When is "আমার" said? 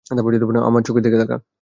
0.61-0.81